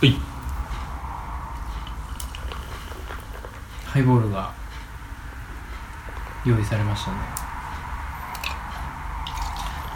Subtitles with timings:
[0.00, 0.16] はい。
[3.84, 4.54] ハイボールが
[6.46, 7.18] 用意されましたね。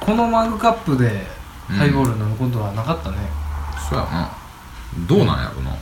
[0.01, 1.27] このマグカップで
[1.69, 3.17] ハイボール飲むことはなかったね、
[3.88, 4.30] そうやな。
[5.09, 5.71] どうなんやろな。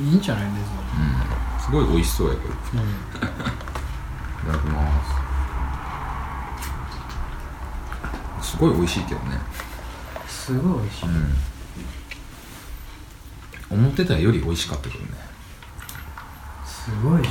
[0.00, 0.62] いいんじゃないです
[0.96, 1.14] うん。
[1.62, 2.54] すごい美味しそうやけど。
[2.54, 2.62] いか、
[4.46, 5.02] ただきま
[8.42, 8.52] す。
[8.52, 9.32] すごい美味しいけどね。
[9.34, 9.36] う
[10.24, 11.36] ん、すごい美味しい、うん
[13.70, 15.10] 思ってたより美味しかったけどね。
[16.64, 17.22] すごい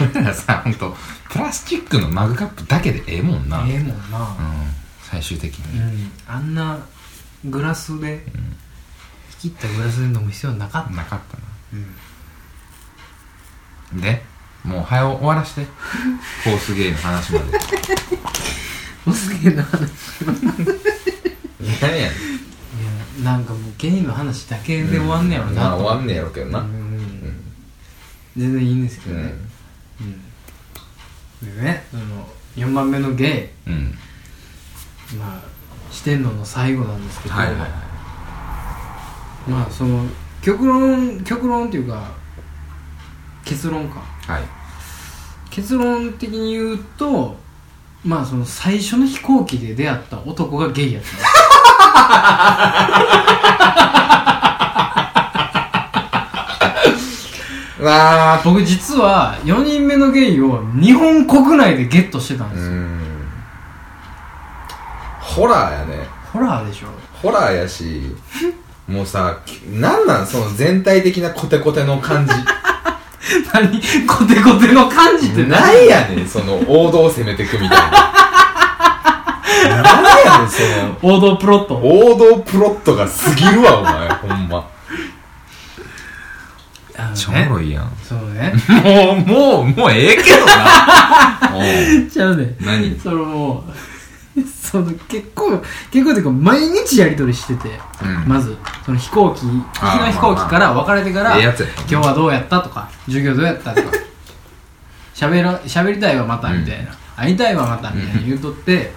[0.00, 0.96] 俺らさほんと
[1.30, 3.64] プラスチックのマグカップだけでええもんな。
[3.66, 4.18] ええもんな。
[4.18, 4.74] うん。
[5.02, 6.78] 最終的うにん、あんな
[7.44, 8.24] グラスで、
[9.40, 10.90] 切ったグラスで飲む必要なかった。
[10.90, 11.42] なかったな。
[13.92, 14.00] うん。
[14.00, 14.22] で
[14.64, 15.66] もう早終わらして。
[16.44, 17.44] コースゲーの話まで。
[19.06, 19.90] もうすげえな話。
[21.80, 22.12] 何やねん
[23.22, 26.64] なんかもうゲイの話だけで終わんねやろな、まあ終わんねやろうけどな。
[28.36, 29.34] 全然いいんですけどね、
[30.00, 30.22] うん。
[31.46, 31.56] うん。
[31.56, 33.94] でねその4番目のゲうん。
[35.12, 35.42] イまあ
[35.90, 37.70] 四天王の最後なんですけど、はいはいはい。
[39.50, 40.04] まあその
[40.42, 42.12] 極論極論っていうか
[43.44, 44.00] 結論か。
[44.00, 44.42] はい。
[45.50, 47.36] 結論的に言うと
[48.04, 51.37] まあその最初の飛行機で出会った男がゲイやった
[57.80, 58.42] わあ。
[58.44, 62.98] 僕実は4人目のゲイを日本国内でゲットしてたんですよ、うん。
[65.20, 66.06] ホラーやね。
[66.32, 66.88] ホラーでしょ。
[67.22, 68.14] ホラーやし
[68.86, 69.38] もうさ
[69.72, 70.26] なんなん？
[70.26, 72.32] その全体的なコテコテの感じ。
[73.52, 73.80] 何？
[74.06, 75.50] コテコテの感じって何？
[75.50, 77.90] 何やねんその王道を攻めてくみたいな。
[77.90, 78.17] 何
[80.28, 80.62] やねんそ
[81.08, 81.76] の王道プロット。
[81.76, 84.68] 王道プロットが過ぎるわお前 ほんま。
[86.96, 87.16] あのね。
[87.16, 87.92] ちょおもろいやん。
[88.02, 88.52] そうね。
[88.68, 91.40] もうもうもうええけどな。
[91.54, 91.58] お
[92.06, 92.98] うちゃうね何？
[93.00, 93.72] そのもう
[94.62, 95.60] その結構
[95.90, 97.68] 結構っていうか毎日やり取りしてて、
[98.02, 98.28] うん。
[98.28, 99.40] まずその飛行機
[99.80, 103.88] あーの飛行機から別れてからええやつや今日はどうやったとか授業どうやったとか
[105.14, 108.92] 喋ら喋りたいわまたみたいな、会いたいわまたみたいな言うとって、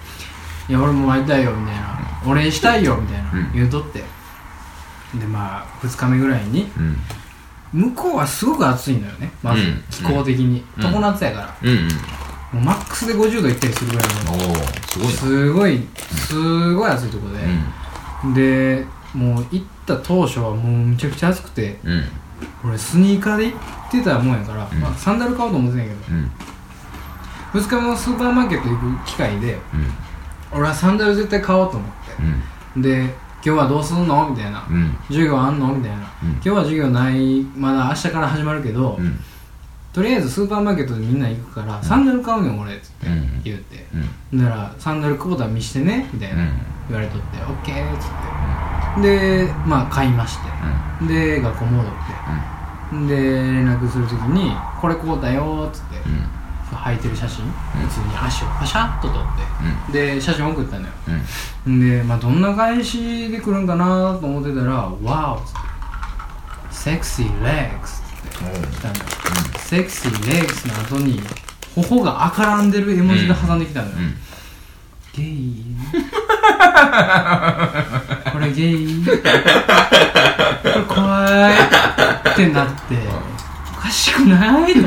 [0.72, 3.52] いや俺も会いたいよみたいな、お礼したいよみたいな、うん。
[3.52, 3.98] 言うとって。
[5.18, 6.62] でまあ2日目ぐらいに。
[7.74, 7.90] うん。
[7.90, 9.30] 向こうはすごく暑いのよね。
[9.42, 9.84] まず、うん。
[9.90, 10.82] 気候的に、うん。
[10.82, 11.68] 常夏やから、うん。
[11.68, 11.88] うん
[12.54, 14.32] もうマックスで50度いったりするぐらいの
[15.04, 15.86] おおすごいな。
[16.16, 17.28] すごいすごい暑いとこ
[18.34, 21.78] で、でもう行った当初はもうむちゃくちゃ暑くて。
[21.84, 21.92] うん。
[21.92, 22.04] うん
[22.64, 24.80] 俺スニーカーで行ってたもんやから、うん。
[24.80, 26.30] まあ、サンダル買おうと思ってたんやうん。
[27.52, 29.52] けど2日目のスーパーマーケット行く機会で。
[29.52, 29.60] うん
[30.52, 31.90] 俺はサンダル絶対買おうと思っ
[32.74, 33.04] て、で
[33.44, 34.96] 今日はどうすんのみたいな、うん。
[35.08, 36.30] 授業あんのみたいな、うん。
[36.30, 39.18] 今日は授業ないまだ明日から始まるけど、うん。
[39.92, 43.06] とりあえずスーパーマーケットでみんな行くから、サンダル買うねん俺っつって。
[43.08, 43.42] うん。
[43.42, 43.86] 言って、
[44.32, 44.38] うん。
[44.38, 46.50] だからサンダル久保田見してねみたいな、うん。
[46.88, 51.06] 言われとって「オッケー」っつってでまあ買いまして。
[51.08, 53.06] で学校戻って。
[53.08, 55.96] で連絡するときに「これ買うたよ」っつって。
[56.06, 56.41] うん
[56.76, 57.44] 履いてる写真？
[57.44, 59.24] 普通に足をパシャッと撮っ
[59.90, 59.92] て。
[60.14, 60.88] で写真送ったのよ。
[61.66, 61.80] うん。
[61.80, 65.58] でまあどんな返しで来るんかなと思ってたら「ワオ」っつって
[66.70, 69.00] 「セクシーレッグス」って来たのよ。
[69.58, 71.20] セクシーレッグスの後に
[71.74, 74.14] 頬が赤らんでる絵文字が挟んできたのよ、うん。
[75.14, 75.64] ゲイ？
[78.32, 79.04] これゲイ？
[79.04, 81.54] これ怖い
[82.32, 82.72] ってなって。
[82.94, 83.31] お
[83.82, 84.86] かしくないの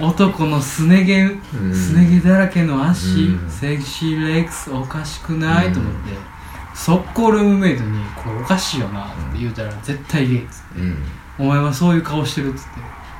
[0.08, 1.22] 男のすね毛
[1.58, 1.74] うん。
[1.74, 3.50] すね毛だらけの足、うん。
[3.50, 6.34] セクシーレックスおかしくない、と思って。
[6.74, 10.80] 速攻ルームメイトに「これおかしいよな」って言うたら「絶対ゲイ」っつって。
[10.80, 10.96] うん
[11.38, 12.70] 「お前はそういう顔してる」っつって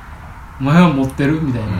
[0.59, 1.71] 「お前は持ってる?」みたいな、う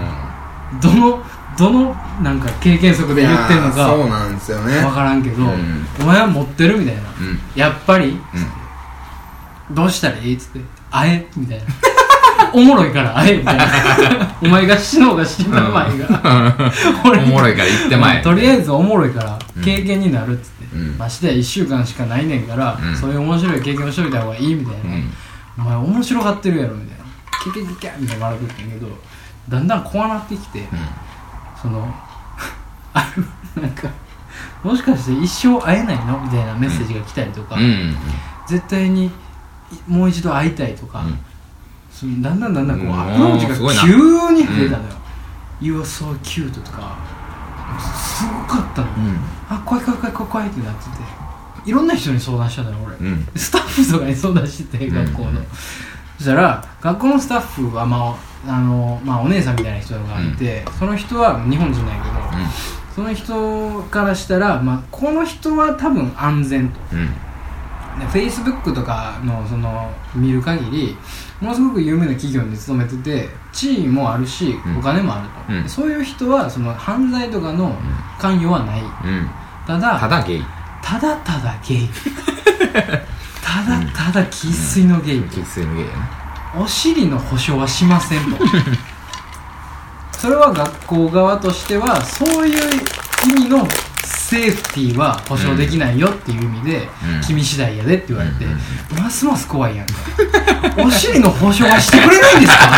[0.82, 1.24] どの
[1.58, 4.82] どのなんか経験則で言ってんのいやーそうかなんですよね。
[4.82, 5.88] 分からんけど、うん。
[6.02, 7.40] お前は持ってるみたいな、うん。
[7.56, 8.20] やっぱり
[9.72, 10.62] どうしたらいいっつって。
[10.92, 11.64] 会えみたいな
[12.54, 13.66] おもろいから会えみたいな。
[14.42, 16.54] お前が死のうが死ぬ前が、
[17.06, 18.22] 俺おもろいから行ってまえ。
[18.22, 19.64] とりあえずおもろいからうん。
[19.64, 20.98] 経験になるっつって、うん。
[20.98, 22.96] ましてや1週間しかないねんから、うん。
[22.96, 25.14] そういう面白い経験をしといた方がいいみたいな、うん。
[25.60, 27.06] お前面白がってるやろみたいな。
[27.44, 28.88] キャキャキャキャみたいな笑ってたんやけど
[29.50, 30.68] だんだん怖なってきて、
[31.62, 31.94] その
[32.94, 33.26] ある
[33.62, 33.88] なんか
[34.64, 37.56] もしかして一生会えないのみたいなメッセージが来たりとか、
[38.48, 39.12] 絶対に
[39.88, 41.20] もう一度会いたいとか、うん
[41.96, 43.00] そのだんだんだんだんこううん。
[43.00, 43.96] アプローチが急
[44.34, 44.90] に増えたのよ
[45.62, 46.98] 「You are so cute」とか。
[47.80, 49.20] すごかったの、うん。
[49.50, 50.90] あ怖い怖い怖い怖い怖いってなってて。
[51.66, 53.28] いろんな人に相談したのよ俺、うん。
[53.36, 55.48] スタッフとかに相談してて学校の、うん
[56.18, 58.18] そしたら学校のスタッフは、ま
[58.48, 62.16] ああのまあ、お姉さんみたいな人がいて、その人は日本人なんやけど、
[62.96, 66.80] その人からしたら、まあ、この人は多分安全と
[68.12, 70.98] Facebook とかのその見る限り
[71.40, 74.78] ものすごく有名な企業に勤めてて地位もあるしうん。
[74.80, 75.64] お金もあると、うん。
[75.64, 77.76] でそういう人はその犯罪とかの
[78.20, 78.82] 関与はない。
[78.82, 79.30] うん。
[79.66, 80.44] ただただゲイ。
[80.82, 81.90] ただただゲイ。
[83.42, 86.26] ただただ生粋のゲイ、生粋のゲイやね
[86.58, 88.38] お尻の保証はしませんと。
[90.18, 92.60] それは学校側としてはそういう
[93.26, 93.68] 意味の
[94.28, 97.22] セーフティーは保証できないよっていう意味で、うん。
[97.22, 98.60] 君次第やでって言われて、うん
[99.04, 99.94] ますます怖いやんか。
[100.84, 102.70] お尻の保証はしてくれないんですか？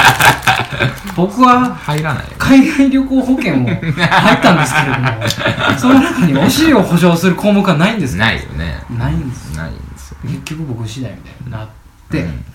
[1.16, 5.24] 僕は入らない海外旅行保険を入ったんですけれども
[5.80, 8.26] その中にお尻を保証する項目はないんですか？
[8.26, 8.84] ないよね。
[8.98, 9.56] ないんです。
[9.56, 11.68] ないんですよ結局僕次第みたいになっ
[12.12, 12.46] て、うん。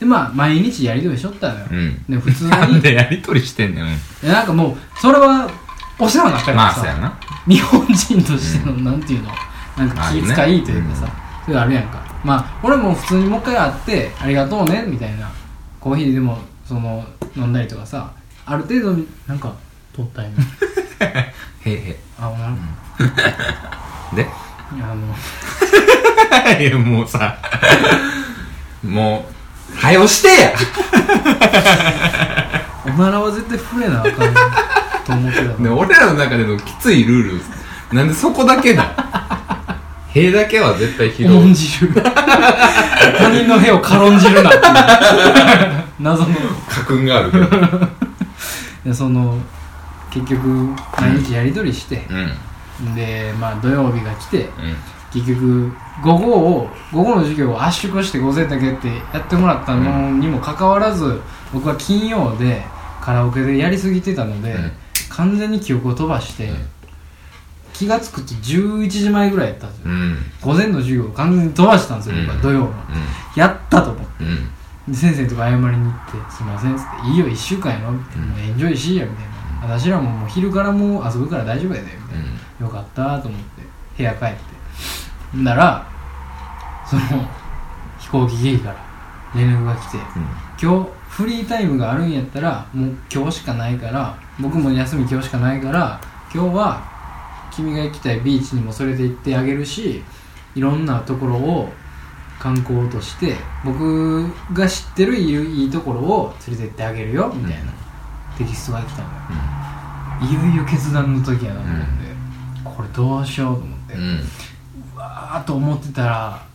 [0.00, 2.02] でまあ毎日やり取りしとったのよ、うん。
[2.08, 3.84] で普通なんにでやりとりしてんねん。
[3.84, 3.90] うん。
[3.90, 3.94] い
[4.24, 5.48] やなんかもうそれは
[5.98, 9.30] お世話になったからさ、まあ日本人としての、なんていうの
[9.76, 12.04] なんか気遣いというかさ、うんそういうのあるやんか。
[12.22, 15.28] まあ俺も普通にもう一回会ってありがとうねみたいな
[15.80, 17.04] コーヒーでもその
[17.34, 18.12] 飲んだりとかさ
[18.46, 18.96] ある程度
[19.26, 19.52] なんか
[19.92, 20.36] 取ったよね。
[21.66, 22.62] へいへあなんか、
[24.12, 24.22] いで？
[24.76, 27.36] いやあのいやもうさ
[28.86, 29.26] も
[29.74, 30.52] う早押してや。
[32.86, 34.12] おならは絶対触れなあかん
[35.04, 37.40] と思ってたね俺らの中でのきついルー
[37.90, 38.94] ルなんでそこだけだ？
[40.14, 41.92] 塀だけは絶対拾重んうじる。
[41.94, 45.84] 他人の部屋を軽んじるなっていう。
[46.00, 46.28] 謎の。
[46.28, 47.46] 家訓があるけど。
[48.84, 49.38] でその
[50.10, 52.06] 結局毎日やり取りして、
[52.80, 52.94] うん。
[52.94, 54.76] でまあ土曜日が来てうん。
[55.12, 55.72] 結局
[56.02, 61.20] 午後を午後の授業を圧縮して午前だけってやってもらったのにもかかわらず、
[61.52, 62.64] 僕は金曜で
[63.02, 64.72] カラオケでやりすぎてたので、うん
[65.16, 66.56] 完全に記憶を飛ばして、うん。
[67.72, 70.16] 気が付くと11時前ぐらいやったんですよ、うん。
[70.40, 72.72] 午前の授業を完全に飛ばしたんですよ、僕は土曜の。
[73.36, 74.92] やったと思って。
[74.92, 78.24] 先生とか謝りに行って「すいません」っつって「いいよ1週間やろ」みたいな。
[78.24, 78.30] うん。
[78.30, 79.24] もうエンジョイしいや」みたい
[79.60, 79.74] な。
[79.74, 82.24] 私らももう昼からもう遊ぶから大丈夫やで」みたいな、
[82.60, 82.66] うん。
[82.66, 83.62] よかったと思って
[83.96, 85.38] 部屋帰って。
[85.38, 85.86] んなら
[86.84, 87.02] その
[87.98, 88.76] 飛行機ゲイから
[89.34, 89.98] 連絡が来て
[90.60, 96.00] 今日フリータイムがあるんやったらもう今日しかないから僕も休み今日しかないから
[96.34, 96.92] 今日は
[97.54, 100.02] 君が行きたいビーチにも連れて行ってあげるし
[100.56, 101.68] いろんなところを
[102.40, 107.72] 観光として僕が知ってるいいところを連れて行ってあげるよみたいな
[108.36, 109.14] テキストが来たのよ。
[110.28, 111.92] いよいよ決断の時やなと思って、
[112.64, 114.20] これどうしようと思って、うん。
[114.96, 116.46] わーっと思ってたら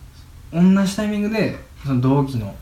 [0.52, 2.54] 同じタイミングでその同期の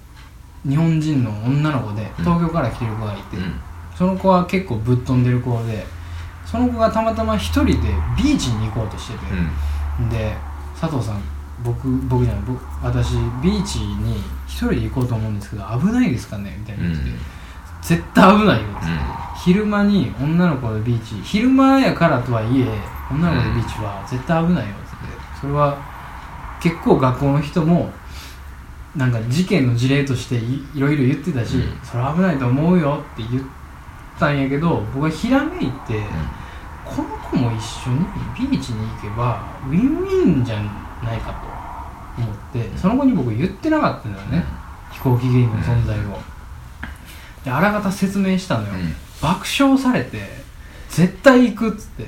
[0.68, 2.24] 日本人の女の子でうん。
[2.24, 3.60] 東京から来てる子がいて、うん
[3.96, 5.84] その子は結構ぶっ飛んでる子で
[6.44, 7.72] その子がたまたま一人で
[8.16, 9.24] ビーチに行こうとしてて、
[10.10, 10.36] で
[10.78, 11.22] 佐藤さん
[11.64, 16.56] 僕僕じゃない僕私ビーチに一人で行こうと思うんですけど危ないですかね？
[16.60, 17.18] みたいな言ってて、うん。
[17.82, 18.86] 絶対危ないよって、
[19.44, 22.66] 昼間に女の子でビーチ昼間やからとはいえ
[23.10, 24.86] 女の子でビーチは絶対危ないよって。
[25.40, 25.78] それは
[26.60, 27.90] 結構学校の人も
[28.94, 31.78] なんか事件の事例としていいろいろ言ってたし、うん。
[31.82, 33.44] それは危ないと思うよって言っ
[34.18, 36.02] たんやけど僕はひらめいて、
[36.84, 37.98] この子も一緒に
[38.50, 40.56] ビーチに行けばウィンウィンじゃ
[41.02, 41.32] ないか
[42.16, 44.44] と思ってその子に僕言ってなかったんだよね、
[44.92, 46.18] 飛行機ゲームの存在を、
[47.44, 48.74] であらかた説明したのよ、
[49.20, 50.46] 爆笑されて
[50.88, 52.06] 絶対行くっつって、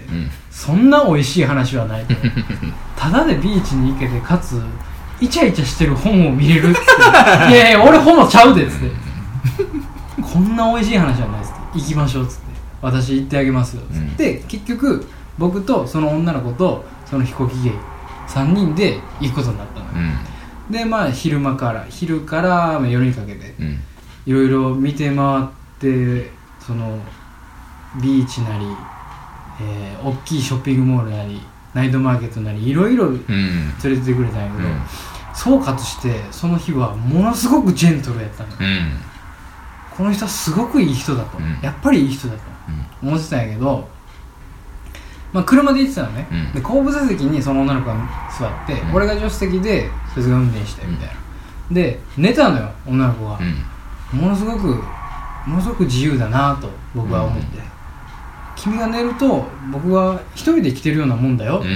[0.50, 2.14] そんな美味しい話はないと。
[2.96, 4.62] ただでビーチに行けてかつ
[5.20, 7.52] イチャイチャしてる本を見れるっつって。
[7.52, 9.08] いやいや俺ホモちゃうでっつって。
[10.22, 12.42] こんな美味しい話はないっつって行きましょうっつって
[12.80, 15.04] 私行ってあげますよっつって、結局
[15.38, 17.72] 僕とその女の子とその飛行機ゲイ
[18.28, 19.92] 3人で行くことになったのよ、
[20.70, 23.54] でまあ昼間から昼からまあ夜にかけて
[24.26, 25.48] いろいろ見て回っ
[25.80, 26.98] てその
[28.02, 28.66] ビーチなり、
[29.62, 31.40] えー、大きいショッピングモールなり
[31.74, 33.18] ナイトマーケットなりいろいろ連
[33.84, 34.68] れてってくれたんやけど、
[35.34, 38.50] 総括してその日はものすごくジェントルやったの、
[39.98, 41.58] この人はすごくいい人だと、うん。
[41.60, 42.40] やっぱりいい人だと。
[43.02, 43.88] 思ってたんやけど、
[45.32, 46.52] まあ、車で行ってたのね、うん。
[46.52, 47.96] で後部座席にその女の子が
[48.38, 48.94] 座って、うん。
[48.94, 51.14] 俺が助手席でそいつが運転してみたいな、
[51.72, 53.40] で寝たのよ女の子が、
[54.12, 54.82] ものすごく
[55.46, 57.58] ものすごく自由だなと僕は思って、
[58.54, 61.68] 君が寝ると僕は一人で来てるようなもんだよって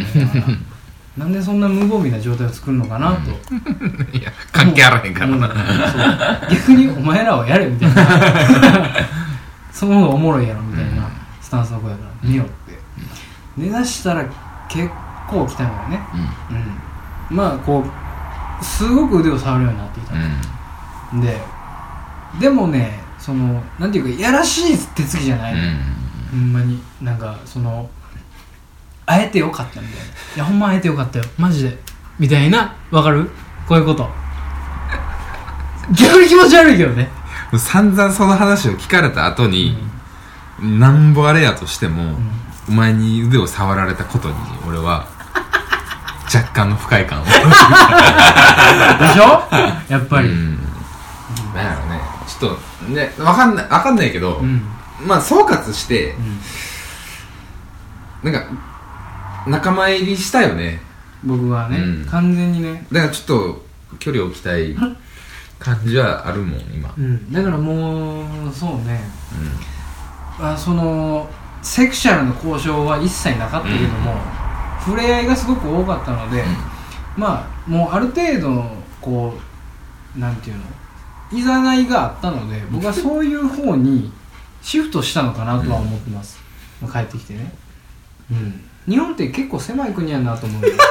[1.16, 3.30] なんでそんな無防備な状態を作るのかなと、
[4.16, 5.48] いや関係あらへんからうんな
[6.50, 8.02] 逆にお前らはやれみたいな。
[9.72, 11.08] その方がおもろいやろみたいな
[11.40, 12.78] スタンスの子やから見よって。
[13.56, 14.24] 寝だしたら
[14.68, 14.90] 結
[15.28, 16.00] 構来たのよね。
[17.30, 17.36] うん。
[17.36, 17.84] まあこ
[18.60, 21.20] うすごく腕を触るようになってきたうん。
[21.20, 21.40] の、で
[22.40, 25.80] でもねそのなんていうかいやらしい手つきじゃない、うん。
[26.30, 26.82] ほんまに。
[27.02, 27.90] なんかその
[29.22, 30.04] 会えてよかったみたいな。
[30.04, 31.24] いやほんま会えてよかったよ。
[31.38, 31.78] マジで。
[32.18, 32.76] みたいな。
[32.90, 33.30] わかる？
[33.68, 34.08] こういうこと。
[35.92, 37.08] 逆に気持ち悪いけどね。
[37.52, 39.76] うん散々その話を聞かれた後に、
[40.58, 42.16] なんぼあれやとしても、
[42.66, 44.34] お前に腕を触られたことに
[44.66, 45.06] 俺は
[46.34, 47.24] 若干の不快感を。
[47.26, 49.22] でしょ？
[49.90, 50.28] やっぱり。
[50.28, 50.58] うん。
[51.54, 52.00] なんやろね。
[52.26, 54.62] ちょっとねわかんないわかんないけど、うん。
[55.06, 56.14] まあ総括して
[58.24, 58.32] うん。
[58.32, 58.48] なんか
[59.46, 60.80] 仲間入りしたよね。
[61.24, 62.06] 僕はね、うん。
[62.06, 63.64] 完全にね、だからちょっと
[63.98, 64.74] 距離を置きたい
[65.58, 66.92] 感じはあるもん今。
[66.96, 69.00] うん、だからもうそうね。
[70.40, 71.28] あその
[71.62, 74.16] セクシャルの交渉は一切なかったけども、
[74.84, 76.42] 触れ合いがすごく多かったので、
[77.16, 79.34] まあもうある程度のこ
[80.16, 80.62] うなんていうの
[81.38, 84.12] いざないがあったので僕はそういう方に
[84.62, 86.38] シフトしたのかなとは思ってます、
[86.80, 87.52] まあ帰ってきてね。
[88.30, 90.68] うん日本って結構狭い国やなと思うよ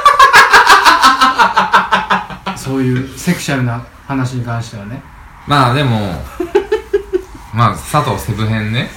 [2.56, 5.02] そういうセクシャルな話に関してはね。
[5.46, 6.22] まあでも
[7.52, 8.88] まあ佐藤セブ編ね。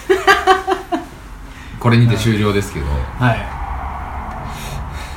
[1.80, 2.86] これにて終了ですけど、
[3.20, 3.46] はい。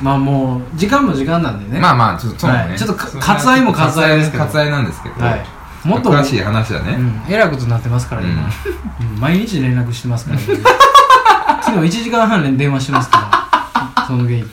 [0.01, 1.79] まあもう時間も時間なんでね。
[1.79, 2.77] まあまあちょっとね、はい。
[2.77, 4.43] ちょっとか割愛も割愛ですけど。
[4.43, 5.45] 割愛なんですけど、はい。
[5.83, 8.49] もっと詳しい話だね、うん、えらいことになってますから今、
[8.99, 9.19] うん。
[9.19, 10.57] 毎日連絡してますから、僕
[11.63, 13.38] 昨日1時間半連電話してますから
[14.09, 14.49] その原因と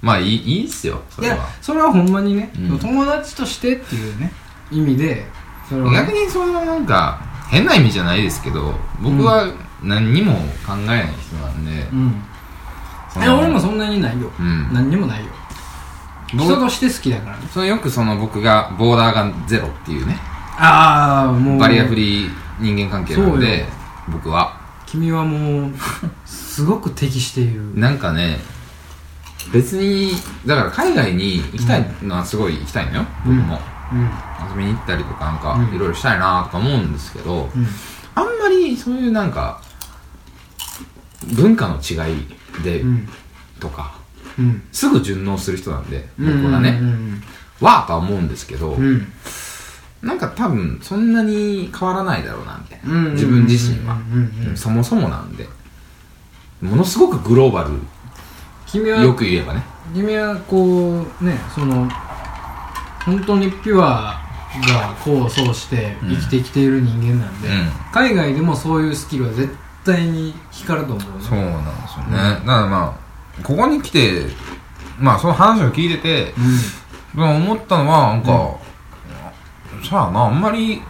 [0.00, 2.78] まあいいいいっすよそいやれはそれはほんまにね、うん。
[2.78, 4.32] 友達としてっていうね
[4.70, 5.24] 意味で
[5.68, 5.98] それはね。
[5.98, 9.52] 逆にそのなんか変な意味じゃないですけど僕は
[9.82, 12.22] 何にも考えない人なんで、うん。
[13.38, 14.72] 俺もそんなにないよ、うん。
[14.72, 15.30] 何にもないよ。
[16.34, 17.48] 僕人として好きだからね。
[17.52, 20.16] そのよくその僕がボーダーがゼロっていうね。
[20.56, 21.58] ああもう。
[21.58, 22.30] バリアフリー
[22.60, 23.40] 人間関係なのそうよ。
[23.40, 23.66] で
[24.08, 24.60] 僕は。
[24.86, 25.72] 君はもう
[26.54, 27.76] すごび適している。
[27.76, 28.38] なんかね
[29.52, 30.12] 別に
[30.46, 33.38] だから海外に行きたいのはすごい行きたいのよ、うん。
[33.38, 33.60] 僕も。
[33.92, 34.00] うん。
[34.50, 35.74] 遊びに行ったりとかなんかうん。
[35.74, 37.66] いろいろしたいなとか思うんですけど、うん
[38.14, 39.60] あんまりそういうなんか
[41.36, 43.08] 文化の違いで、うん。
[43.58, 43.96] とか
[44.38, 44.62] うん。
[44.70, 46.42] すぐ順応する人なんでうん。
[46.42, 47.22] 僕はね、うん。
[47.60, 48.78] わーとは思うんですけど、
[50.02, 53.12] なんか多分そんなに変わらないだろうなみたいな、うん。
[53.14, 53.98] 自分自身は、
[54.54, 55.48] そもそもなんで
[56.64, 57.70] ものすごくグローバル。
[58.66, 59.62] 君はよく言えばね。
[59.94, 61.88] 君はこうねその
[63.04, 64.18] 本当にピュア
[64.66, 67.70] が功を奏して生きてきている人間なんで、うん。
[67.92, 69.54] 海外でもそういうスキルは絶
[69.84, 71.24] 対に光ると思うね。
[71.24, 72.98] そうなんですよね、だからま
[73.38, 74.22] あここに来て
[74.98, 76.24] まあその話を聞いてて、
[77.14, 78.56] でも思ったのはなんか、
[79.88, 80.80] さあなあんまり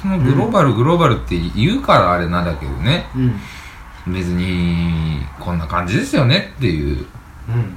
[0.00, 3.06] そのグローバル、グローバルって言うからあれなんだけどね。
[3.14, 3.40] うんうん
[4.06, 7.06] 別にこんな感じですよねっていう。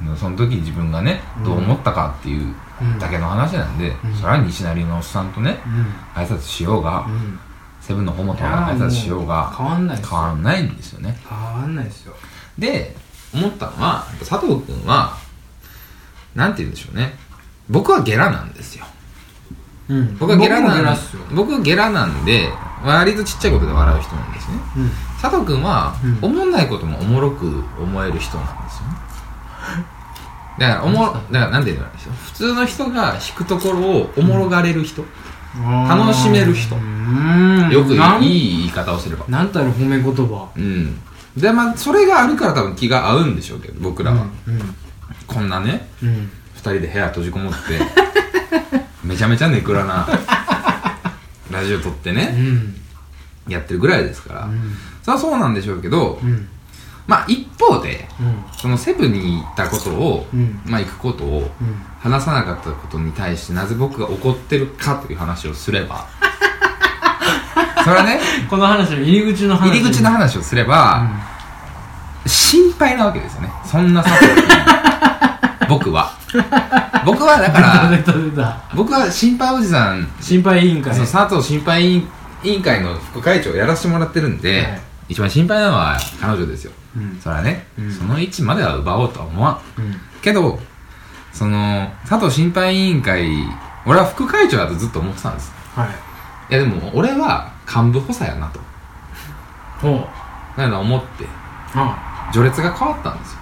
[0.07, 0.17] うん。
[0.17, 4.15] その時自分がねどう思ったかっていううんだけの話なんで、うん。
[4.15, 5.85] それは西成のおっさんとねうん。
[6.13, 7.39] 挨拶しようが、うん。
[7.81, 11.17] セブンのホモと挨拶しようが変わんない変わらないんですよね。
[11.29, 12.15] 変わんないですよ。
[12.57, 12.95] で
[13.33, 15.17] 思ったのは佐藤君は
[16.33, 17.13] なんて言うんでしょうね。
[17.69, 18.85] 僕はゲラなんですよ
[19.89, 20.17] うん。
[20.17, 21.23] 僕はゲラなんゲラっすよ。
[21.33, 22.49] 僕はゲラなんで
[22.83, 24.57] 割とちっちゃいことで笑う人なんですね。
[24.77, 24.91] うん。
[25.21, 26.19] 佐藤君は、うん。
[26.21, 28.95] おもんないこともおもろく思える人なんですよね。
[30.57, 35.03] だからおもだからなんて言うんでしょう普通の人が引くところをおもろがれる人、
[35.89, 36.75] 楽しめる人。
[36.75, 37.69] うん。
[37.71, 39.25] よくいい言い方をすれば。
[39.27, 40.49] なんたら褒め言葉。
[40.55, 40.99] うん。
[41.35, 44.75] でまあそれがあるから多分気が合うんでしょうけど僕らは、うん。
[45.27, 46.31] こんなねうん。
[46.53, 47.57] 二人で部屋閉じこもって
[49.05, 50.07] めちゃめちゃネクラな
[51.51, 52.75] ラジオ撮ってうねん。
[53.47, 54.75] やってるぐらいですから、うん。
[55.03, 56.47] それはそうなんでしょうけど、うん。
[57.07, 58.43] まあ一方でうん。
[58.57, 60.59] そのセブンに行ったことを、うん。
[60.65, 61.75] まあ行くことをうん。
[62.01, 66.05] 話さなかったことに対してなぜ僕が怒ってるかという話をすれば
[67.83, 68.19] それはね
[68.49, 69.69] この話の入り口の話。
[69.69, 71.07] 入り口の話をすれば、
[72.25, 73.51] 心配なわけですよね。
[73.65, 74.47] そんな佐藤君
[75.69, 76.13] 僕は
[77.05, 80.93] 僕はだから出た出た僕は心配おじさん心配委員会。
[80.93, 82.03] そう佐藤心配委
[82.43, 84.81] 員会の副会長をやらせてもらってるんで、はい。
[85.09, 86.71] 一番心配なのは彼女ですよ。
[86.95, 87.19] うん。
[87.21, 87.91] それはね、うん。
[87.91, 89.81] その位置までは奪おうとは思わん。
[89.81, 89.99] うん。
[90.21, 90.59] けど
[91.31, 93.29] その佐藤審判委員会
[93.85, 95.53] 俺は副会長だとずっと思ってたんです。
[95.75, 95.89] はい。
[96.49, 98.59] いやでも俺は幹部補佐やなと。
[99.81, 100.07] ほ
[100.57, 100.59] う。
[100.59, 101.25] なんだ思って
[101.77, 103.39] は序列が変わったんですよ。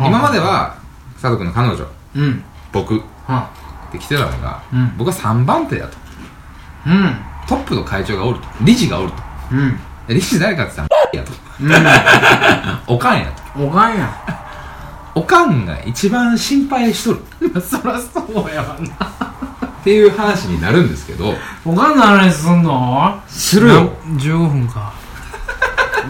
[0.00, 0.06] あ。
[0.06, 0.76] 今までは
[1.20, 1.86] 佐藤君の彼女。
[2.16, 2.44] うん。
[2.72, 2.96] 僕。
[2.96, 3.50] っは
[3.92, 4.96] て来てたのが、うん。
[4.96, 5.96] 僕は3番手だと。
[6.86, 7.16] うん。
[7.48, 8.46] トップの会長がおると。
[8.62, 9.16] 理事がおると。
[9.52, 9.78] うん。
[10.08, 11.32] で理事誰かって言ったらやと。
[12.94, 13.64] おかんやと。
[13.64, 14.10] おかんや。
[15.14, 17.22] おかんが一番心配しとる。
[17.60, 19.06] そらそうやわな。
[19.06, 21.34] っていう話になるんですけど。
[21.64, 23.18] おかんの話すんの？
[23.28, 23.74] するよ。
[23.74, 24.92] な15分か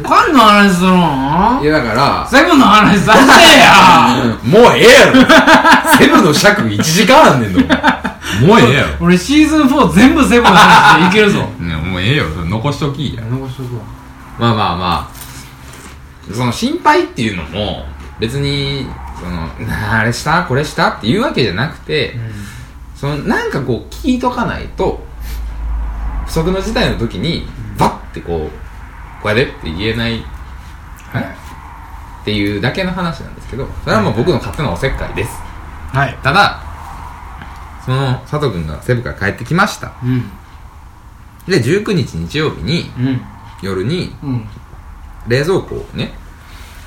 [0.04, 5.26] おかんの話するのいやだからセブンの話させてやもうええやろ。
[5.98, 7.60] セブンの尺1時間あんねんの。
[7.60, 8.88] もうええやろ。
[9.00, 11.40] 俺シーズン4全部セブンの話でいけるぞ。
[11.58, 12.24] ねもうええよ。
[12.44, 13.22] 残しときや。
[13.30, 13.82] 残しとくわ。
[14.38, 16.34] まあまあまあ。
[16.34, 17.86] その心配っていうのも
[18.18, 18.86] 別に
[19.20, 20.42] そのなあ あれした？
[20.42, 20.88] これした？
[20.88, 22.18] っていうわけじゃなくて、
[22.96, 25.06] そのなんかこう聞いとかないと
[26.26, 27.48] 不測の事態の時に
[27.78, 28.65] バッてこう
[29.26, 30.22] これでって言えない。
[31.10, 31.24] はい。
[32.22, 35.30] っていうだけの話なんですけどそれはもう僕の勝手なおせっかいです。
[35.92, 36.16] はい。
[36.22, 36.62] ただ
[37.84, 39.94] その佐藤君がセブから帰ってきました。
[40.04, 40.30] うん。
[41.48, 43.20] で19日日曜日にうん。
[43.62, 44.46] 夜にうん。
[45.26, 46.14] 冷蔵庫をね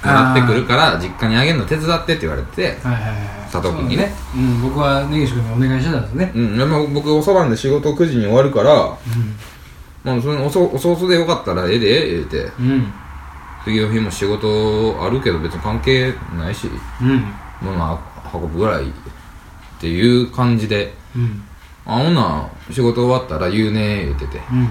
[0.01, 4.13] もらってくるから実家にあげるの手伝ってって言われてはいはいはい佐藤君にね。
[4.33, 6.31] そううん僕は根岸君にお願いしてたんですね。
[6.33, 8.97] うんでも僕遅番で仕事9時に終わるからう
[10.03, 12.43] まあその遅遅々でよかったらええで言うて。
[12.61, 12.93] んうん。
[13.65, 16.69] 次の日も仕事あるけど別に関係ないし。
[17.01, 17.25] うん。
[17.61, 17.99] 物
[18.33, 18.87] 運ぶぐらいっ
[19.79, 20.93] ていう感じで。
[21.15, 21.43] うん。
[21.85, 24.37] あほな仕事終わったら言うね言うてて。
[24.51, 24.69] うん。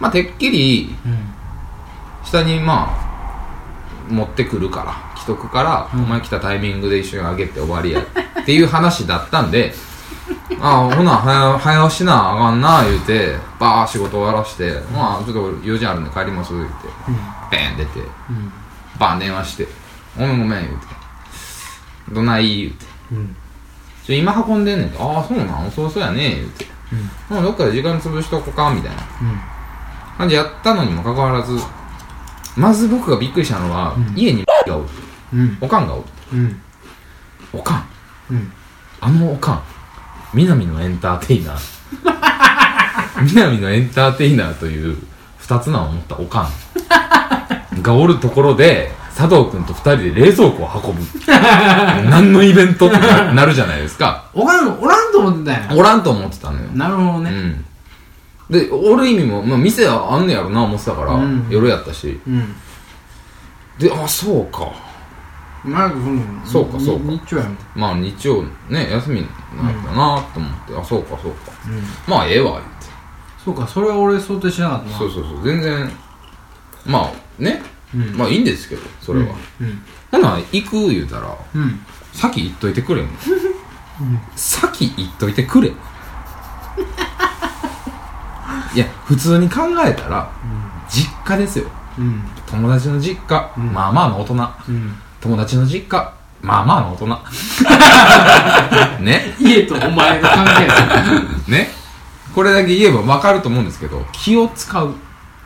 [0.00, 1.18] まあてっきりうん。
[2.24, 6.04] 下にまあ持ってくるから来とくから、うん。
[6.04, 9.72] お前来たタイミングで一緒にあげて終わりやっていう話だったんで
[10.60, 16.72] ああほな早早押しなあかんな言うてバー仕事終わらしてまあちょっと用事あるんで帰ります言うて
[17.50, 18.52] ペン出てうん。
[18.98, 19.68] バーン電話して
[20.16, 20.86] ごめんごめん言うて。
[22.12, 22.86] どない言うて。
[23.12, 23.36] うん。
[24.04, 24.90] ちょ今運んでんねん。
[24.90, 25.68] てああそうなん？
[25.68, 26.66] 遅そうやね言うて。
[27.30, 27.36] うん。
[27.36, 29.02] もうどっかで時間潰しとこうかみたいな。
[29.02, 29.40] うん。
[30.16, 31.56] 感じやったのにもかかわらず
[32.56, 34.18] まず僕がびっくりしたのは、うん。
[34.18, 34.88] 家にがおる。
[35.34, 35.58] うん。
[35.60, 36.04] おかんがおる。
[36.32, 36.60] うん。
[37.52, 37.88] おかん。
[38.30, 38.52] うん。
[39.00, 39.62] あのおかん
[40.34, 41.58] 南のエンターテイナー。
[43.32, 44.96] 南のエンターテイナーという
[45.38, 47.82] 二つ名を持ったおかん。
[47.82, 51.02] がおるところで佐藤君と二人で冷蔵庫を運ぶ。
[52.10, 54.24] 何のイベントってななるじゃないですか。
[54.34, 55.76] おかんおらんと思ってたんや。
[55.76, 56.64] おらんと思ってたのよ。
[56.74, 57.30] なるほどね。
[57.30, 57.64] うん。
[58.50, 61.46] でおる意味も、まあ、店はあんねやろな思ってたから、うん。
[61.50, 62.20] 夜やったし。
[62.26, 62.54] うん。
[63.78, 64.68] であそうか
[65.68, 67.04] まあうんそうかそうか。
[67.10, 67.58] に日曜やもん。
[67.74, 69.26] まあ日曜ね休み
[69.56, 71.52] なんだなと思って、あそうかそうか。
[71.66, 71.82] うん。
[72.06, 72.68] まあええわ言って。
[73.44, 74.98] そうかそれは俺想定しなかったな。
[74.98, 75.90] そうそうそう全然
[76.86, 77.62] まあね、
[77.94, 78.16] うん。
[78.16, 79.82] まあいいんですけどそれは、うん。
[80.10, 81.80] ほな行く言うたらうん。
[82.12, 83.08] 先言っといてくれも
[84.36, 85.68] 先言っといてくれ
[88.74, 90.30] いや普通に考えたら
[90.88, 91.66] 実家ですよ。
[91.98, 92.22] うん。
[92.46, 93.72] 友達の実家、うん。
[93.72, 94.34] まあまあの大人。
[94.68, 96.12] うん友達の実家。
[96.40, 96.96] まあまあの大
[98.98, 99.04] 人。
[99.04, 99.34] ね。
[99.40, 101.02] 家とお前の関係だ
[101.48, 101.70] ね。
[102.34, 104.94] これだけ言えば分かると思うんですけど気を使う。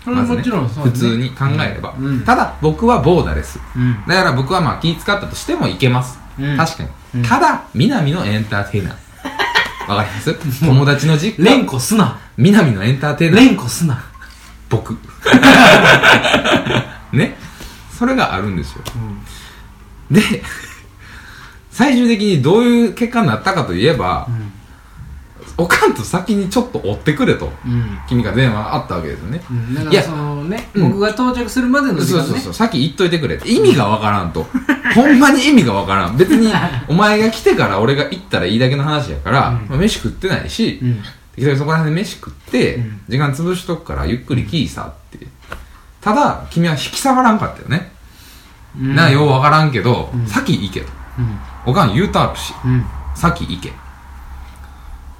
[0.04, 0.70] それはもちろんね。
[0.82, 4.04] 普通に考えれば、うんただ僕はボーダレスうん。
[4.06, 6.56] だから僕はまあ気使ったとしてもいけます、うん。
[6.56, 7.22] 確かに、うん。
[7.22, 8.94] ただ南のエンターテイナー。
[9.88, 10.34] わかります？
[10.64, 12.18] 友達の実連家呼すな。
[12.36, 13.40] 南のエンターテイナー。
[13.40, 14.02] 連呼すな。
[14.68, 14.98] 僕。
[17.12, 17.38] ね。
[17.96, 18.82] それがあるんですよ
[20.12, 20.20] で
[21.70, 24.28] 最終的にどういう結果になったかといえば、
[25.56, 33.40] おかんと先にちょっと追ってくれとうん君が電話あったわけですよね、うんだかいやらそのねうん僕が到着するまでの時間ねそうそうそう、さっき言っといてくれ。
[33.44, 34.46] 意味がわからんと。
[34.94, 36.16] ほんまに意味がわからん。
[36.16, 36.52] 別に、
[36.88, 41.02] お前が来てから俺が行ったらいいだけの話やから、うんまあ飯食ってないし、うん
[41.34, 45.26] 適当にそこら辺で飯食って、うん時間潰しとくからゆっくり来いさって。
[46.00, 47.92] ただ、君は引き下がらんかったよね。
[48.80, 50.86] うんなあ、ようわからんけど、うん先行けと。
[51.18, 53.72] うんおかん言うたあるし、うん先行け。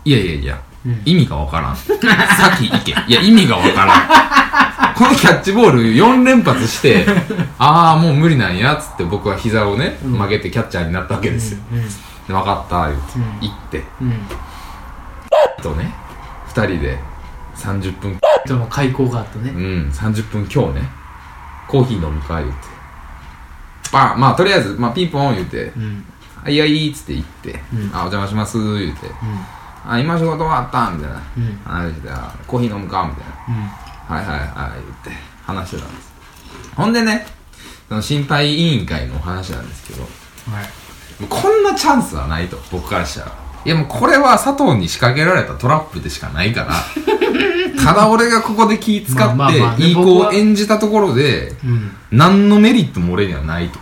[0.05, 1.77] いやいやいや、うん意味がわからん。
[1.77, 2.93] 先行け。
[3.07, 4.95] いや、意味がわからん。
[4.95, 7.07] このキャッチボール4連発して、
[7.59, 11.59] ああ、もう無理なんや、つって僕は膝をね、うん曲げてキャッチャーになったわけですよ。
[11.73, 14.13] うんで分かった、言って、うん行って、うん
[15.63, 15.93] とね、
[16.49, 16.99] 2人で
[17.57, 20.91] 30分、でも開口があったねうん、30分今日ね、
[21.69, 22.72] コーヒー飲むか、言って。
[23.93, 26.05] まあ、まあ、とりあえず、まあ、ピンポン言って、うん
[26.43, 27.91] 「はいはい」っつって行って「うん。
[27.93, 29.11] あお邪魔します」言うて
[29.87, 31.23] 「あ今仕事終わった」みたいな。
[31.37, 31.61] うん。
[31.65, 33.63] 話してあ「コーヒー飲むか」みたいな。
[34.11, 34.17] うん。
[34.17, 34.49] はいはいはい
[35.05, 36.13] 言って話してたんです。
[36.75, 37.27] ほんでね
[37.89, 40.69] その心配委員会の話なんですけどはい。
[41.29, 43.33] こんなチャンスはないと僕からしたら。
[43.65, 46.75] いやもうこれは佐藤に仕掛けられたトラップでしかないから
[47.85, 51.95] ただ俺がここで気使まあまあまあっていい子を演じたところでうん。
[52.11, 53.79] 何のメリットも俺にはないと。
[53.79, 53.82] う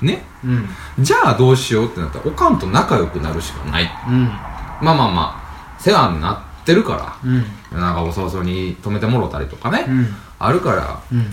[0.00, 0.24] ね？
[0.44, 0.68] うん。
[0.98, 3.90] じゃあどうしようってなったらおかんと仲良くなるしかない。
[4.08, 4.24] うん。
[4.24, 4.38] ま
[4.80, 5.42] あまあま
[5.76, 7.44] あ世話になってるかうん。
[7.72, 10.08] らなんかお早々に止めてもろたりとかね、うん。
[10.38, 11.26] あるからうん。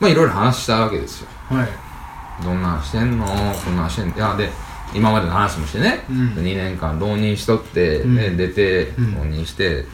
[0.00, 1.28] まあいろいろ話したわけですよ。
[1.50, 1.68] はい。
[2.42, 3.26] どんなんしてんの？
[3.26, 4.16] こんなんしてんの？
[4.16, 4.50] いやで
[4.94, 6.34] 今までの話もしてね、うん。
[6.36, 8.16] で2年間浪人しとって、うん。
[8.16, 9.14] ね、出てうん。
[9.14, 9.86] 浪人して、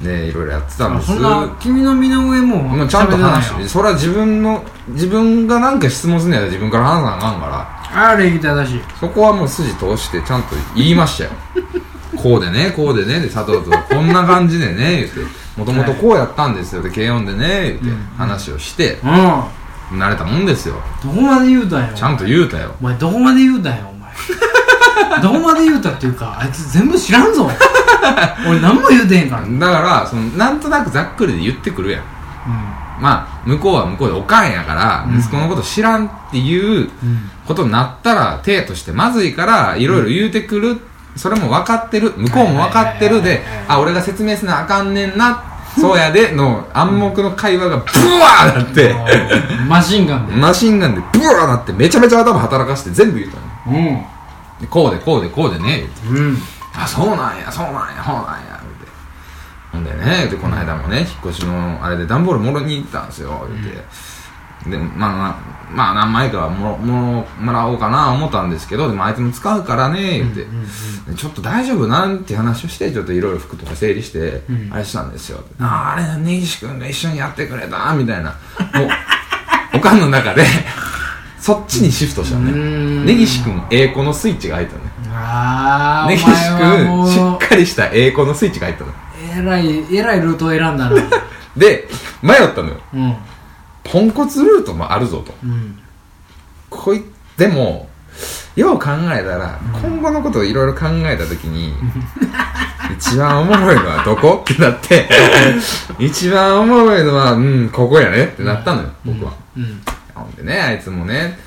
[0.00, 1.12] ねいろいろやってたんです。
[1.12, 8.12] あそんな君の身の上ももうちゃんと話してそれは自分の自分が何か質問するんやったら自分から話さなあかんから。
[8.12, 8.80] あ礼儀正しい。
[9.00, 11.30] そこはもう筋通してちゃんと言いましたよ。
[12.16, 15.46] こうでねこうでねで佐藤とこんな感じでね言って。
[15.56, 16.82] もともとこうやったんですよ。
[16.82, 17.96] で軽音でね言ってうん。
[18.18, 18.98] 話をして。
[19.02, 19.98] うん。
[19.98, 20.74] 慣れたもんですよ。
[21.02, 22.74] どこまで言うたんよちゃんと言うたよ。
[22.80, 24.12] お前どこまで言うたんよお前。
[25.22, 27.50] どこまで言うたっていうかあいつ全部知らんぞ
[28.48, 29.42] 俺何も言うてへんから。
[29.42, 32.02] うんだからそのなんとなくざっくりで言ってくるやん。
[33.00, 35.18] まあ向こうは向こうでおかんやからうん。
[35.18, 37.30] 息子のこと知らんっていううん。
[37.46, 40.80] ことになったら体としてまずいからいろいろ言うてくる、
[41.14, 42.12] それも分かってる。
[42.16, 45.42] 向こうも分かってるであ俺が説明せなあかんねんな。
[45.78, 46.32] そうやで。
[46.34, 47.82] の暗黙の会話がブ
[48.18, 48.90] ワーなって。
[49.60, 50.32] う んマシンガンで。
[50.34, 53.36] マシンガンでブワーなってめちゃめちゃ頭働かして全部言うた
[53.70, 53.84] のうん。
[54.60, 55.84] でこうでこうでこうでね。
[56.10, 56.42] うん
[56.78, 58.86] あそうなんやそうなんやそうなんやって。
[59.72, 70.66] ほんでねでこの間もね引っ越しのあれで段ボールもろに行ったんですよ言って、でまあまあまあ何枚かはもろもろもらおうかな思ったんですけどでもあいつも使うからね言って、うんうん
[71.06, 78.30] でちょっと大丈夫なんて話をしてちょっといろいろ服とか整理して、うんあれしたんですよ、あああれ根岸君が一緒にやってくれたみたいな。
[78.30, 78.36] も
[78.86, 78.88] う
[79.76, 80.44] おかんの中で
[81.38, 82.52] そっちにシフトしたのね。
[82.52, 83.06] うん。
[83.06, 84.84] 根岸君栄光のスイッチが入ったの。
[84.84, 84.85] ね
[85.18, 88.92] ああ根岸君しっかりした栄光のスイッチが入ったの。
[89.38, 90.90] えらいえらいルートを選んだな。
[91.56, 91.88] で
[92.22, 92.76] 迷ったのよ。
[92.94, 93.16] うん。
[93.84, 95.34] ポンコツルートもあるぞと。
[95.42, 95.78] うん。
[96.68, 97.02] こい
[97.38, 97.88] でも
[98.56, 101.74] よう考えたら、今後のことをいろいろ考えた時に
[102.96, 104.42] 一番おもろいのはどこ？
[104.50, 105.08] ってなって
[105.98, 109.32] 一番おもろいのはうんここやねってなったのよ、僕は。
[109.56, 109.82] うん。
[110.14, 111.38] ほんでねあいつもね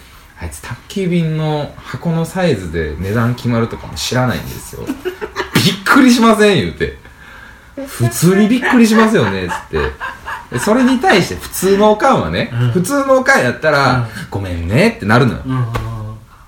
[0.42, 4.86] あいつ宅急便の箱のサイズで値段決まるとかも知らないんですよ。
[4.88, 4.96] びっ
[5.86, 6.98] くりしません言うて。
[7.88, 9.92] 普通にびっくりしますよねつって。
[10.52, 12.72] でそれに対して普通のおかんはね、うん。
[12.72, 14.06] 普通のおかんやったら、うん。
[14.30, 15.66] ごめんねってなるのよ、うんうん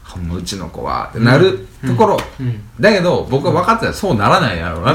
[0.04, 2.62] ほんまうちの子はってなるところ、うん。
[2.80, 4.94] だけど僕は分かってたらそうならないやろうな。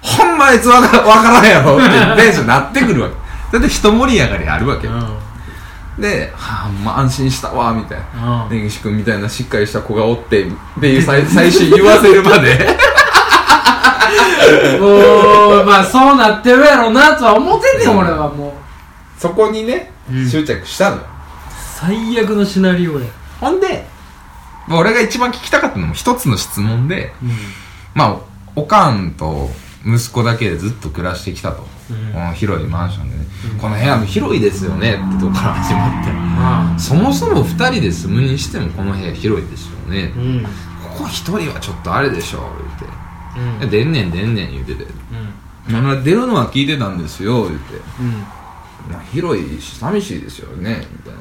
[0.00, 3.14] ほんまあいつわかわからんやろってテンションなってくるわけ。
[3.52, 4.92] だって一盛り上がりあるわけよ、
[5.98, 8.44] で、はあ、まあ安心したわ、みたいな。
[8.44, 12.76] うん根岸君みたいなしっかりした子がおって、っていう最最終言わせるまで。
[14.80, 21.02] おーまあそうなってるやろなとは思ってんねん俺はもうそこにね、うん執着したのよ。
[21.74, 23.06] 最悪のシナリオや
[23.40, 23.86] ほんで、
[24.66, 27.12] まあ俺が一番聞きたかったのも一つの質問で、
[27.94, 28.16] まあ、
[28.54, 29.50] おかんと
[29.84, 31.66] 息子だけでずっと暮らしてきたと。
[31.90, 33.24] うん広いマンションでね、
[33.60, 36.10] この部屋も広いですよねってとこから始まって。
[36.14, 40.12] あそもそも二人で住むにしてもこの部屋広いですよね。
[40.16, 40.46] うんうん
[40.96, 42.40] ここ一人はちょっとあれでしょ、
[43.58, 43.64] 言うて。
[43.64, 44.84] うん出んねん出んねん言うてて。
[44.84, 47.74] うんまあ出るのは聞いてたんですよ、言うて。
[48.00, 48.12] うん
[48.90, 51.20] まあ広いし寂しいですよね、みたいな。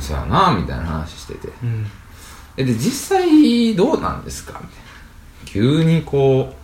[0.00, 1.48] そやな、みたいな話してて。
[2.56, 4.72] で、実際どうなんですかみたいな。
[5.44, 6.54] 急にこう、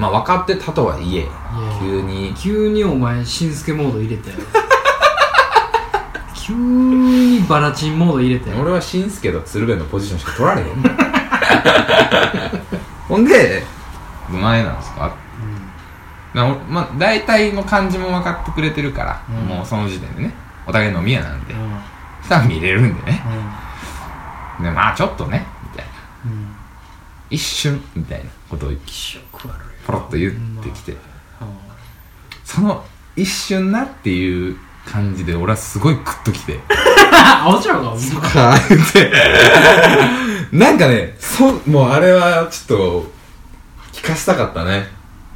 [0.00, 1.28] まあ分かってたとはいえ、
[1.80, 4.36] 急に、急にお前しんすけモード入れたよ
[6.34, 10.68] 急にバラチンモード入れたよ俺はしんすけと鶴瓶のポジションしか取られへん
[13.08, 13.62] ほんで、
[14.30, 15.12] どないなんですか？
[16.32, 19.34] なおまあ、大体の感じも分かってくれてるから、うん。
[19.48, 20.32] もうその時点でね、
[20.66, 22.48] お互い飲み屋なんでう、ん。
[22.48, 23.22] 見れるんでね。
[24.58, 24.64] うん。
[24.64, 25.86] で、まあちょっとね、みたい
[26.24, 26.30] な。
[26.30, 26.54] うん。
[27.30, 30.98] 一瞬、みたいなことを気色悪いポロッと言ってきて、うん
[32.44, 36.58] その一瞬なっていう感じで俺はすごいグッときて、
[37.12, 43.12] あおちゃうかかーって、なんかね、そ、もうあれはちょっと、
[43.92, 44.86] 聞かせたかったね。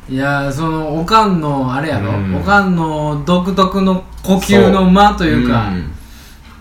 [0.08, 2.36] いやそのおかんのあれやろ、うん。
[2.36, 5.70] おかんの独特の呼吸の間というか。
[5.70, 5.92] ん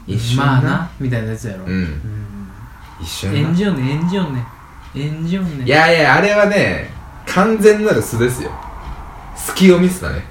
[0.05, 2.01] 一瞬まあなみたいなやつやろ、うん。
[3.01, 3.39] 一瞬な。
[3.39, 4.45] 演じよんね演じよんね。
[4.95, 5.65] 演じよんね。
[5.65, 6.89] いやいやあれはね
[7.27, 8.51] 完全なる素ですよ。
[9.35, 10.25] 隙を見せたね。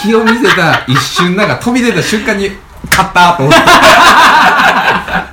[0.00, 2.50] 隙を見せた一瞬なんか飛び出た瞬間に
[2.90, 3.58] 勝ったと思って。
[3.60, 5.32] ア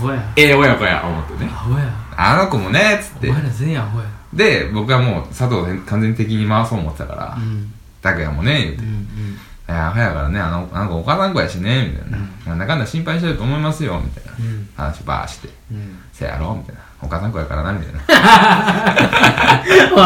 [0.00, 0.32] ホや。
[0.36, 1.50] ええ親子や思ってね。
[1.52, 1.84] アホや。
[2.16, 3.30] あの子もねっつって。
[3.30, 4.06] お前ら全員アホや。
[4.32, 7.36] で僕はもう佐藤を完全に敵に回そう思ってたから。
[7.38, 7.72] うん。
[8.02, 8.82] 拓哉もね言うて。
[8.82, 9.38] うんうん
[9.68, 12.18] いや、早からね、あの、あの子お母さん子やしね、みたいな。
[12.46, 14.32] なんだかんだ心配してると思いますよ、みたいな。
[14.38, 15.48] うん話バーして。
[15.70, 16.80] うんせやろみたいな。
[17.02, 18.00] お母さん子やからな、みたいな。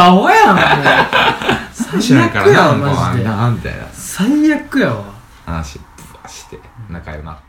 [0.08, 0.58] アホやん
[1.72, 3.86] 最悪やんマジでな、みたいな。
[3.92, 5.04] 最悪やわ
[5.46, 6.58] 話、ブワーして、
[6.90, 7.42] 仲良くなって。